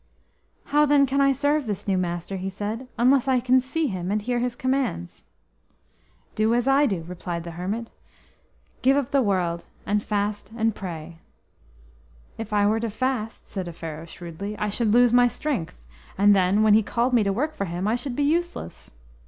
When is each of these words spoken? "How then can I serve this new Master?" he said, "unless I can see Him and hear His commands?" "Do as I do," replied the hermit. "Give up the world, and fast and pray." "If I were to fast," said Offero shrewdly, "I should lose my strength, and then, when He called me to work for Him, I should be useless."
"How 0.65 0.87
then 0.87 1.05
can 1.05 1.21
I 1.21 1.31
serve 1.31 1.67
this 1.67 1.87
new 1.87 1.95
Master?" 1.95 2.37
he 2.37 2.49
said, 2.49 2.87
"unless 2.97 3.27
I 3.27 3.39
can 3.39 3.61
see 3.61 3.85
Him 3.85 4.09
and 4.09 4.19
hear 4.19 4.39
His 4.39 4.55
commands?" 4.55 5.23
"Do 6.33 6.55
as 6.55 6.67
I 6.67 6.87
do," 6.87 7.03
replied 7.07 7.43
the 7.43 7.51
hermit. 7.51 7.91
"Give 8.81 8.97
up 8.97 9.11
the 9.11 9.21
world, 9.21 9.65
and 9.85 10.01
fast 10.01 10.51
and 10.57 10.73
pray." 10.73 11.19
"If 12.39 12.51
I 12.51 12.65
were 12.65 12.79
to 12.79 12.89
fast," 12.89 13.47
said 13.47 13.67
Offero 13.69 14.07
shrewdly, 14.07 14.57
"I 14.57 14.69
should 14.71 14.91
lose 14.91 15.13
my 15.13 15.27
strength, 15.27 15.77
and 16.17 16.35
then, 16.35 16.63
when 16.63 16.73
He 16.73 16.81
called 16.81 17.13
me 17.13 17.21
to 17.21 17.31
work 17.31 17.53
for 17.53 17.65
Him, 17.65 17.87
I 17.87 17.95
should 17.95 18.15
be 18.15 18.23
useless." 18.23 18.89